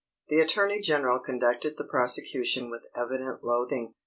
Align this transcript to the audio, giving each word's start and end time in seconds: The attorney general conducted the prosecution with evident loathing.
The 0.29 0.39
attorney 0.39 0.79
general 0.81 1.19
conducted 1.19 1.77
the 1.77 1.83
prosecution 1.83 2.71
with 2.71 2.87
evident 2.95 3.43
loathing. 3.43 3.93